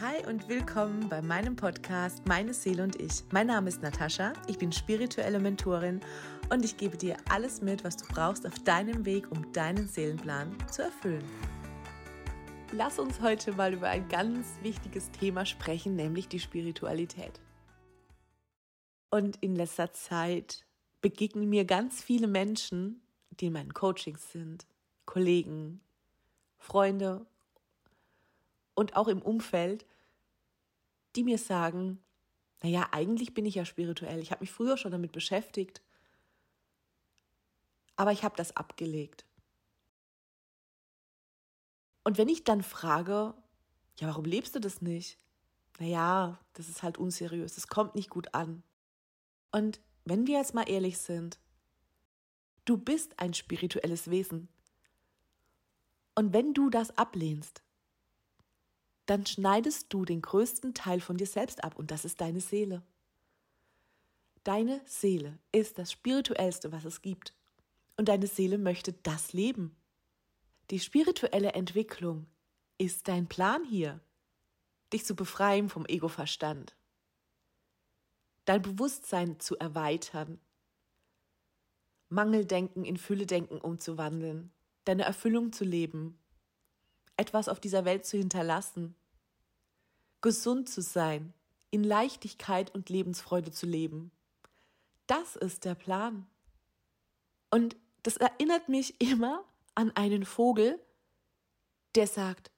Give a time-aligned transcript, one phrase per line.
[0.00, 3.24] Hi und willkommen bei meinem Podcast Meine Seele und ich.
[3.32, 5.98] Mein Name ist Natascha, ich bin spirituelle Mentorin
[6.50, 10.56] und ich gebe dir alles mit, was du brauchst auf deinem Weg, um deinen Seelenplan
[10.70, 11.24] zu erfüllen.
[12.70, 17.40] Lass uns heute mal über ein ganz wichtiges Thema sprechen, nämlich die Spiritualität.
[19.10, 20.64] Und in letzter Zeit
[21.00, 24.64] begegnen mir ganz viele Menschen, die in meinen Coachings sind,
[25.06, 25.80] Kollegen,
[26.56, 27.26] Freunde
[28.78, 29.84] und auch im Umfeld,
[31.16, 32.00] die mir sagen,
[32.62, 34.20] naja, eigentlich bin ich ja spirituell.
[34.20, 35.82] Ich habe mich früher schon damit beschäftigt,
[37.96, 39.24] aber ich habe das abgelegt.
[42.04, 43.34] Und wenn ich dann frage,
[43.98, 45.18] ja, warum lebst du das nicht?
[45.80, 48.62] Naja, das ist halt unseriös, das kommt nicht gut an.
[49.50, 51.40] Und wenn wir jetzt mal ehrlich sind,
[52.64, 54.48] du bist ein spirituelles Wesen.
[56.14, 57.62] Und wenn du das ablehnst,
[59.08, 62.82] dann schneidest du den größten Teil von dir selbst ab und das ist deine Seele.
[64.44, 67.34] Deine Seele ist das Spirituellste, was es gibt.
[67.96, 69.74] Und deine Seele möchte das leben.
[70.70, 72.26] Die spirituelle Entwicklung
[72.76, 73.98] ist dein Plan hier,
[74.92, 76.76] dich zu befreien vom Ego-Verstand,
[78.44, 80.38] dein Bewusstsein zu erweitern,
[82.10, 84.52] Mangeldenken in Fülledenken umzuwandeln,
[84.84, 86.18] deine Erfüllung zu leben,
[87.18, 88.94] etwas auf dieser Welt zu hinterlassen,
[90.22, 91.34] gesund zu sein,
[91.70, 94.10] in Leichtigkeit und Lebensfreude zu leben.
[95.06, 96.26] Das ist der Plan.
[97.50, 99.44] Und das erinnert mich immer
[99.74, 100.80] an einen Vogel,
[101.94, 102.50] der sagt,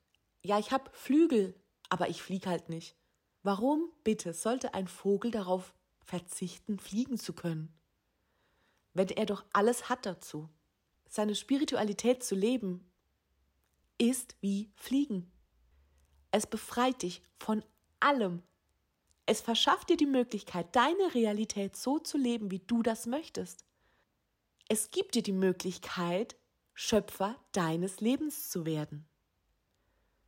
[0.43, 1.55] ja, ich habe Flügel,
[1.89, 2.97] aber ich fliege halt nicht.
[3.43, 5.75] Warum bitte sollte ein Vogel darauf
[6.05, 7.75] verzichten, fliegen zu können?
[8.93, 10.49] Wenn er doch alles hat dazu.
[11.09, 12.90] Seine Spiritualität zu leben,
[14.01, 15.31] ist wie Fliegen.
[16.31, 17.63] Es befreit dich von
[18.01, 18.43] allem.
[19.27, 23.67] Es verschafft dir die Möglichkeit, deine Realität so zu leben, wie du das möchtest.
[24.69, 26.37] Es gibt dir die Möglichkeit,
[26.73, 29.07] Schöpfer deines Lebens zu werden.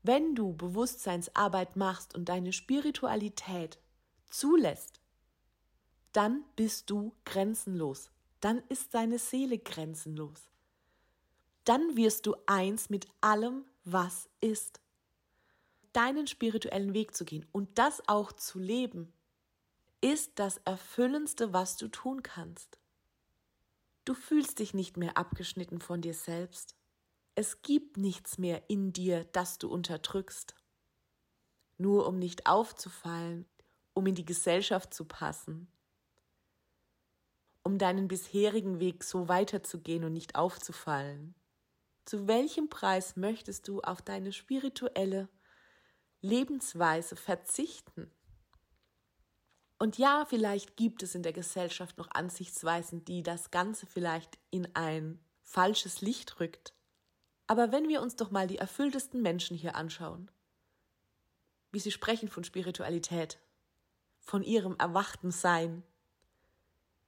[0.02, 3.78] Wenn du Bewusstseinsarbeit machst und deine Spiritualität
[4.28, 5.00] zulässt,
[6.12, 8.10] dann bist du grenzenlos.
[8.40, 10.52] Dann ist deine Seele grenzenlos
[11.64, 14.80] dann wirst du eins mit allem, was ist.
[15.92, 19.12] Deinen spirituellen Weg zu gehen und das auch zu leben,
[20.00, 22.78] ist das Erfüllendste, was du tun kannst.
[24.04, 26.74] Du fühlst dich nicht mehr abgeschnitten von dir selbst.
[27.34, 30.54] Es gibt nichts mehr in dir, das du unterdrückst.
[31.78, 33.46] Nur um nicht aufzufallen,
[33.94, 35.68] um in die Gesellschaft zu passen,
[37.62, 41.34] um deinen bisherigen Weg so weiterzugehen und nicht aufzufallen.
[42.04, 45.28] Zu welchem Preis möchtest du auf deine spirituelle
[46.20, 48.10] Lebensweise verzichten?
[49.78, 54.68] Und ja, vielleicht gibt es in der Gesellschaft noch Ansichtsweisen, die das Ganze vielleicht in
[54.74, 56.74] ein falsches Licht rückt.
[57.46, 60.30] Aber wenn wir uns doch mal die erfülltesten Menschen hier anschauen,
[61.72, 63.38] wie sie sprechen von Spiritualität,
[64.20, 65.82] von ihrem erwachten Sein,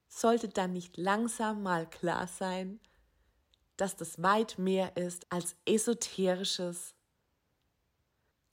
[0.08, 2.80] sollte dann nicht langsam mal klar sein,
[3.76, 6.94] dass das weit mehr ist als esoterisches.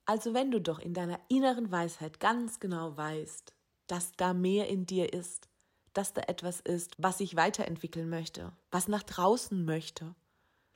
[0.06, 3.54] Also wenn du doch in deiner inneren Weisheit ganz genau weißt,
[3.88, 5.48] dass da mehr in dir ist,
[5.94, 10.16] dass da etwas ist, was sich weiterentwickeln möchte, was nach draußen möchte,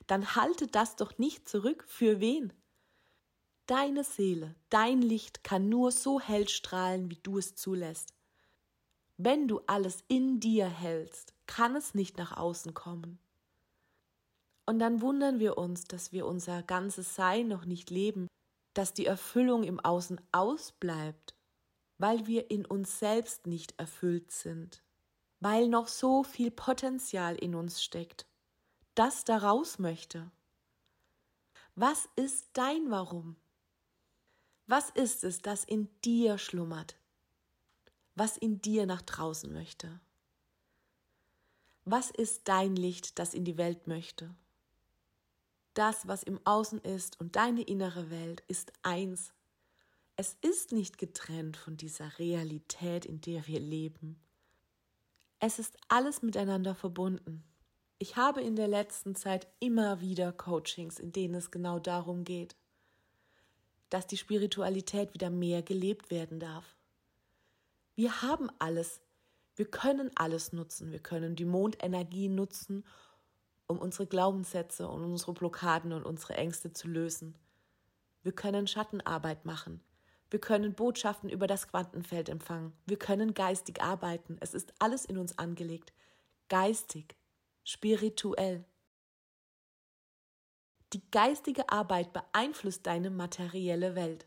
[0.06, 1.84] dann halte das doch nicht zurück.
[1.88, 2.52] Für wen?
[3.66, 8.14] Deine Seele, dein Licht kann nur so hell strahlen, wie du es zulässt.
[9.16, 13.18] Wenn du alles in dir hältst, kann es nicht nach außen kommen.
[14.66, 18.26] Und dann wundern wir uns, dass wir unser ganzes Sein noch nicht leben,
[18.74, 21.34] dass die Erfüllung im Außen ausbleibt,
[21.98, 24.82] weil wir in uns selbst nicht erfüllt sind,
[25.40, 28.26] weil noch so viel Potenzial in uns steckt,
[28.94, 30.30] das da raus möchte.
[31.76, 33.36] Was ist dein Warum?
[34.66, 36.96] Was ist es, das in dir schlummert,
[38.16, 40.00] was in dir nach draußen möchte?
[41.84, 44.34] Was ist dein Licht, das in die Welt möchte?
[45.76, 49.34] Das, was im Außen ist und deine innere Welt ist eins.
[50.16, 54.18] Es ist nicht getrennt von dieser Realität, in der wir leben.
[55.38, 57.44] Es ist alles miteinander verbunden.
[57.98, 62.56] Ich habe in der letzten Zeit immer wieder Coachings, in denen es genau darum geht,
[63.90, 66.74] dass die Spiritualität wieder mehr gelebt werden darf.
[67.96, 69.02] Wir haben alles.
[69.56, 70.90] Wir können alles nutzen.
[70.90, 72.82] Wir können die Mondenergie nutzen,
[73.66, 77.36] um unsere Glaubenssätze und unsere Blockaden und unsere Ängste zu lösen.
[78.22, 79.80] Wir können Schattenarbeit machen.
[80.30, 82.72] Wir können Botschaften über das Quantenfeld empfangen.
[82.86, 84.36] Wir können geistig arbeiten.
[84.40, 85.92] Es ist alles in uns angelegt.
[86.48, 87.16] Geistig,
[87.64, 88.64] spirituell.
[90.92, 94.26] Die geistige Arbeit beeinflusst deine materielle Welt.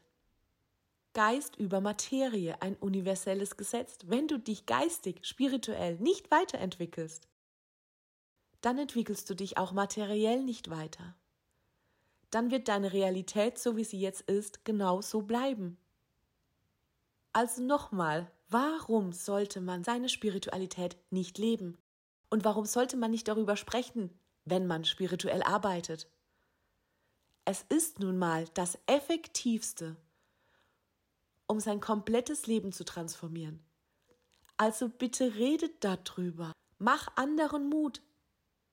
[1.14, 3.98] Geist über Materie, ein universelles Gesetz.
[4.06, 7.29] Wenn du dich geistig, spirituell nicht weiterentwickelst,
[8.62, 11.16] dann entwickelst du dich auch materiell nicht weiter.
[12.30, 15.78] Dann wird deine Realität, so wie sie jetzt ist, genau so bleiben.
[17.34, 21.78] Also nochmal, warum sollte man seine Spiritualität nicht leben?
[22.30, 24.12] Und warum sollte man nicht darüber sprechen,
[24.46, 26.08] wenn man spirituell arbeitet?
[27.46, 29.96] Es ist nun mal das Effektivste,
[31.48, 33.60] um sein komplettes Leben zu transformieren.
[34.58, 36.52] Also bitte redet darüber.
[36.78, 38.02] Mach anderen Mut,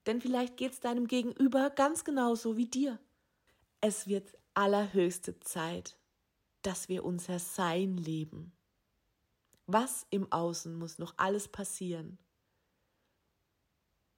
[0.06, 2.98] denn vielleicht geht es deinem Gegenüber ganz genauso wie dir.
[3.80, 5.98] Es wird allerhöchste Zeit,
[6.62, 8.52] dass wir unser Sein leben.
[9.66, 12.18] Was im Außen muss noch alles passieren,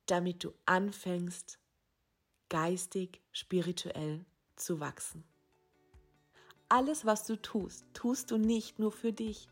[0.06, 1.58] damit du anfängst,
[2.48, 4.24] geistig, spirituell
[4.56, 5.24] zu wachsen.
[6.68, 9.48] Alles, was du tust, tust du nicht nur für dich,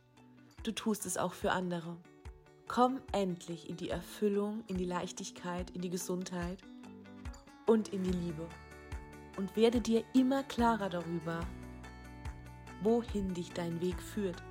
[0.62, 1.96] du tust es auch für andere.
[2.68, 6.58] Komm endlich in die Erfüllung, in die Leichtigkeit, in die Gesundheit
[7.66, 8.48] und in die Liebe.
[9.36, 11.40] Und werde dir immer klarer darüber,
[12.82, 14.42] wohin dich dein Weg führt.